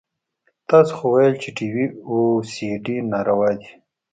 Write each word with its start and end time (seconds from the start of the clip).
تاسو 0.69 0.91
خو 0.97 1.05
ويل 1.13 1.35
چې 1.43 1.49
ټي 1.57 1.67
وي 1.73 1.85
او 2.09 2.15
سي 2.51 2.67
ډي 2.83 2.95
ناروا 3.11 3.49
دي. 3.61 3.69